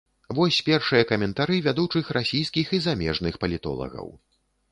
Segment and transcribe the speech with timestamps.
[0.37, 4.13] Вось першыя каментары вядучых расійскіх і замежных палітолагаў.